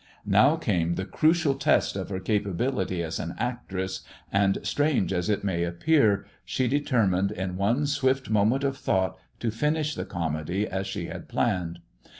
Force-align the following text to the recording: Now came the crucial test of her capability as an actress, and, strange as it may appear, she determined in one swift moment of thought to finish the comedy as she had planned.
Now 0.25 0.55
came 0.55 0.95
the 0.95 1.05
crucial 1.05 1.53
test 1.53 1.95
of 1.95 2.09
her 2.09 2.19
capability 2.19 3.03
as 3.03 3.19
an 3.19 3.35
actress, 3.37 4.01
and, 4.31 4.57
strange 4.63 5.13
as 5.13 5.29
it 5.29 5.43
may 5.43 5.63
appear, 5.63 6.25
she 6.43 6.67
determined 6.67 7.31
in 7.31 7.55
one 7.55 7.85
swift 7.85 8.27
moment 8.27 8.63
of 8.63 8.77
thought 8.79 9.19
to 9.41 9.51
finish 9.51 9.93
the 9.93 10.05
comedy 10.05 10.67
as 10.67 10.87
she 10.87 11.05
had 11.05 11.27
planned. 11.29 11.81